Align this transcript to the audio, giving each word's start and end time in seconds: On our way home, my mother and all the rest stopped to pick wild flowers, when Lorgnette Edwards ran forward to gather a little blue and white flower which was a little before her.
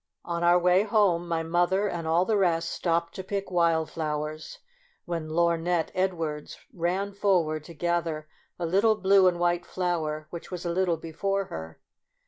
On 0.25 0.43
our 0.43 0.57
way 0.57 0.81
home, 0.81 1.27
my 1.27 1.43
mother 1.43 1.87
and 1.87 2.07
all 2.07 2.25
the 2.25 2.35
rest 2.35 2.71
stopped 2.71 3.13
to 3.13 3.23
pick 3.23 3.51
wild 3.51 3.91
flowers, 3.91 4.57
when 5.05 5.29
Lorgnette 5.29 5.91
Edwards 5.93 6.57
ran 6.73 7.13
forward 7.13 7.63
to 7.65 7.75
gather 7.75 8.27
a 8.57 8.65
little 8.65 8.95
blue 8.95 9.27
and 9.27 9.39
white 9.39 9.63
flower 9.63 10.25
which 10.31 10.49
was 10.49 10.65
a 10.65 10.71
little 10.71 10.97
before 10.97 11.45
her. 11.53 11.79